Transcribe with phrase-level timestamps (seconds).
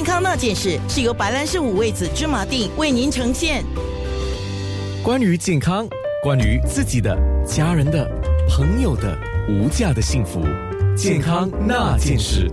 [0.00, 3.62] 健康那件事是由白兰氏五味子芝麻锭为您呈现。
[5.02, 5.86] 关于健康，
[6.22, 7.14] 关于自己的、
[7.46, 8.10] 家人的、
[8.48, 9.14] 朋友的
[9.46, 10.40] 无价的幸福，
[10.96, 12.50] 健康那件事。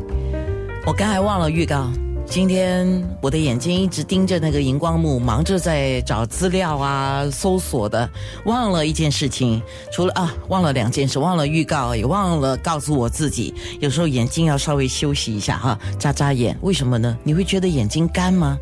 [0.85, 1.89] 我刚才忘了预告，
[2.29, 8.07] 今天我的眼睛一直盯着那个荧光幕，忙着在找资料啊、搜索的，
[8.45, 9.61] 忘了一件事情，
[9.91, 16.55] 除了啊，忘了两件事，忘了预告，也忘了告诉我自己，有时候眼睛要稍微休息一下哈，眨眨眼。
[16.61, 17.17] 为什么呢？
[17.23, 18.59] 你会觉得眼睛干吗？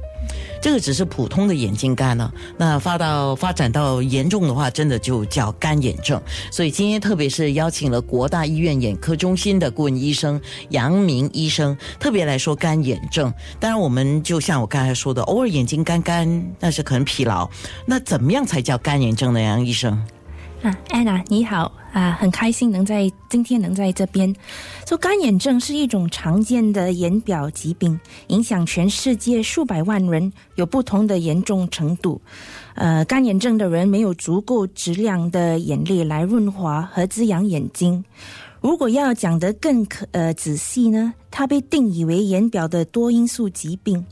[0.61, 6.19] 这个只是普通的眼睛干了，那发到发展到严重的话，真的就叫干眼症。
[6.51, 13.31] 所以今天特别是邀请了国大医院眼科中心的顾问医生杨明医生，特别来说干眼症。
[13.59, 17.47] 当然，我们就像我刚才说的，偶尔眼睛干干，那是可能疲劳。
[17.85, 19.39] 那怎么样才叫干眼症呢？
[19.39, 20.01] 杨医生？
[20.65, 24.35] 啊，安娜你好啊，很开心能在今天能在这边。
[24.87, 32.19] 说干眼症是一种常见的眼表疾病，影响全世界数百万人，有不同的严重程度。
[32.73, 38.03] 呃，干眼症的人没有足够质量的眼泪来润滑和滋养眼睛。
[38.59, 44.03] 如果要讲得更可呃仔细呢，它被定义为眼表的多因素疾病。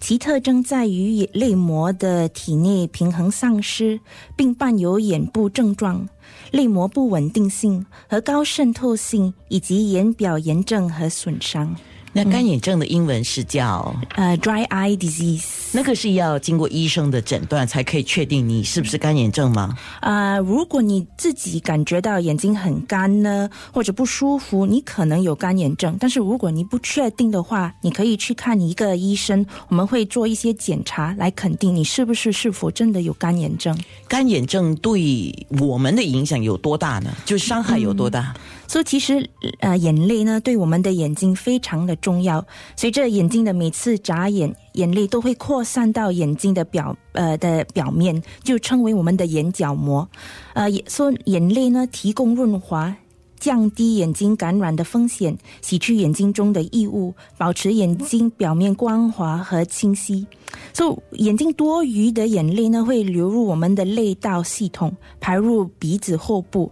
[0.00, 4.00] 其特征在于眼内膜的体内平衡丧失，
[4.36, 6.08] 并伴有眼部症状、
[6.52, 11.76] 内膜不稳定性和高渗透性，以及眼表炎症和损伤。
[12.12, 19.78] 那干眼症的英文是叫呃 dry eye disease，那个是要经过医生的诊断才可以确定你是不是干眼症吗？
[20.00, 25.96] 啊，如果你自己感觉到眼睛很干呢，或者不舒服，你可能有干眼症。
[26.00, 33.78] 但是如果你不确定的话，你可以去看一个医生，我们会做一些检查来肯定你是不是是否真的有干眼症。
[34.08, 37.14] 干眼症对我们的影响有多大呢？
[37.24, 38.34] 就伤害有多大？
[38.70, 42.46] 所以其实，呃，眼泪呢，对我们的眼睛非常的重要。
[42.76, 50.08] 随着眼睛的每次眨眼，眼泪都会扩散到眼睛的表，呃的表面，就称为我们的眼角膜。
[50.52, 52.94] 呃，说眼泪呢，提供润滑，
[53.40, 60.24] 降低眼睛感染的风险，洗去眼睛中的异物，保持眼睛表面光滑和清晰。
[60.72, 66.70] 所以，眼睛多余的眼泪呢，会流入我们的泪道系统，排入鼻子后部。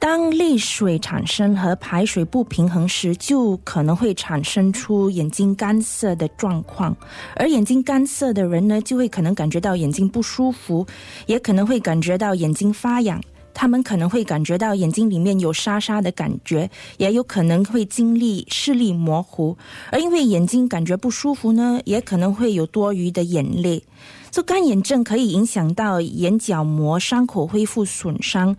[0.00, 6.96] 当泪水产生和排水不平衡时，就可能会产生出眼睛干涩的状况。
[7.34, 10.86] 而眼睛干涩的人呢，就会可能感觉到眼睛不舒服，
[11.26, 13.20] 也可能会感觉到眼睛发痒。
[13.52, 19.56] 他们可能会感觉到眼睛里面有沙沙的感觉，也有可能会经历视力模糊。
[19.90, 23.82] 而因为眼睛感觉不舒服呢，也可能会有多余的眼泪。
[24.30, 28.56] 这干眼症可以影响到眼角膜伤口恢复损伤，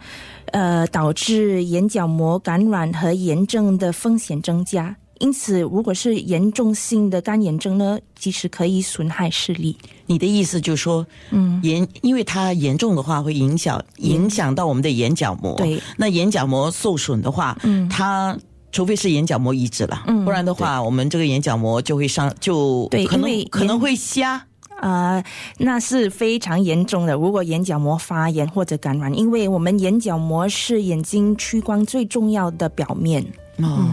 [0.51, 4.95] 呃，导致眼角膜感染和炎症的风险增加。
[5.19, 9.75] 因此，如果是严重性的干眼症呢，其实可以损害视力。
[10.05, 15.55] 你的意思就是说，嗯，严，因为它严重的话会影响影响到我们的眼角膜。
[15.57, 18.37] 对，那眼角膜受损的话，嗯，它
[18.71, 24.45] 除非是眼角膜移植了，嗯，不然的话，我们这个眼角膜就会伤，就可能可能会瞎。
[24.81, 25.23] 啊，
[25.57, 27.13] 那是非常严重的。
[27.13, 33.25] 如果眼角膜发炎或者感染，因为我们眼角膜是眼睛屈光最重要的表面。
[33.57, 33.89] 哦。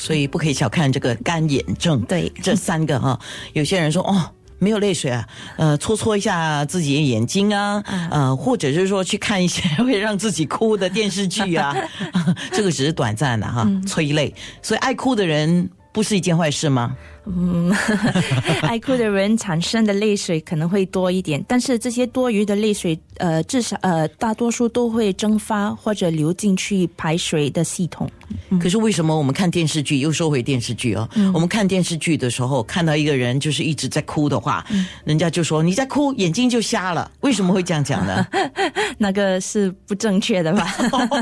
[0.00, 3.18] 所以不可以小看这个干眼症，对这三个哈。
[3.52, 11.74] 有些人说哦，没有泪水啊，呃，搓搓一下自己的眼睛啊，呃，或者是说去看一些会让自己哭的电视剧啊，
[12.52, 14.32] 这个只是短暂的哈，催泪。
[14.62, 16.96] 所以爱哭的人不是一件坏事吗？
[17.30, 17.70] 嗯，
[18.62, 28.10] 爱哭的人产生的泪水可能会多一点，但是这些多余的泪水，呃，至少呃，大多数都会蒸发或者流进去排水的系统。
[28.58, 31.06] 可是为什么我们看电视剧又说回电视剧哦？
[31.34, 34.64] 我们看电视剧的时候看到一个人就是一直在哭的话，
[35.04, 37.10] 人家就说你在哭，眼睛就瞎了。
[37.20, 38.26] 为什么会这样讲呢？
[38.96, 40.74] 那个是不正确的吧？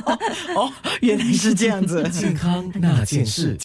[0.54, 2.08] 哦，原来是这样子。
[2.10, 3.54] 健康那件事。